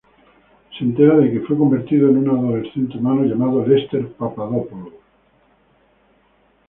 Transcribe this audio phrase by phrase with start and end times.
[0.75, 4.95] Se entera de que fue convertido en un adolescente humano llamado Lester Papadopoulos.